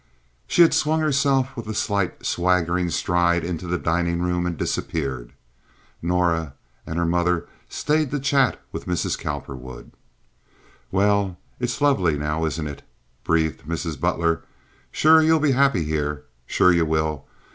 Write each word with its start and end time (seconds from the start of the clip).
She 0.47 0.63
had 0.63 0.73
swung 0.73 0.99
herself 1.01 1.55
with 1.55 1.67
a 1.67 1.75
slight, 1.75 2.25
swaggering 2.25 2.89
stride 2.89 3.43
into 3.43 3.67
the 3.67 3.77
dining 3.77 4.19
room 4.19 4.47
and 4.47 4.57
disappeared. 4.57 5.31
Norah 6.01 6.55
and 6.87 6.97
her 6.97 7.05
mother 7.05 7.47
stayed 7.69 8.09
to 8.09 8.19
chat 8.19 8.59
with 8.71 8.87
Mrs. 8.87 9.15
Cowperwood. 9.15 9.91
"Well, 10.89 11.37
it's 11.59 11.81
lovely 11.81 12.17
now, 12.17 12.45
isn't 12.45 12.65
it?" 12.67 12.81
breathed 13.23 13.65
Mrs. 13.67 13.99
Butler. 13.99 14.41
"Sure 14.89 15.21
you'll 15.21 15.39
be 15.39 15.51
happy 15.51 15.83
here. 15.83 16.23
Sure 16.47 16.71
you 16.73 16.87
will. 16.87 17.27